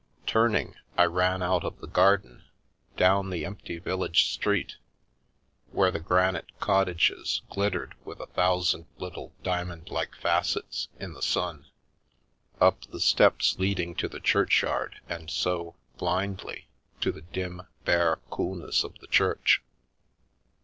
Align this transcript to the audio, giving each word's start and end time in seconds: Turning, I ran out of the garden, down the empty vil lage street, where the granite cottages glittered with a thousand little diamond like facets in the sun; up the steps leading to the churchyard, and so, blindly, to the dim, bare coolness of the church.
Turning, 0.25 0.73
I 0.97 1.03
ran 1.05 1.43
out 1.43 1.63
of 1.63 1.79
the 1.79 1.85
garden, 1.85 2.43
down 2.97 3.29
the 3.29 3.45
empty 3.45 3.77
vil 3.77 3.99
lage 3.99 4.33
street, 4.33 4.77
where 5.69 5.91
the 5.91 5.99
granite 5.99 6.59
cottages 6.59 7.43
glittered 7.51 7.93
with 8.03 8.19
a 8.19 8.25
thousand 8.25 8.87
little 8.97 9.31
diamond 9.43 9.91
like 9.91 10.15
facets 10.15 10.87
in 10.99 11.13
the 11.13 11.21
sun; 11.21 11.67
up 12.59 12.81
the 12.87 12.99
steps 12.99 13.59
leading 13.59 13.93
to 13.93 14.07
the 14.09 14.19
churchyard, 14.19 14.95
and 15.07 15.29
so, 15.29 15.75
blindly, 15.99 16.67
to 16.99 17.11
the 17.11 17.21
dim, 17.21 17.61
bare 17.85 18.19
coolness 18.31 18.83
of 18.83 18.97
the 19.01 19.07
church. 19.07 19.61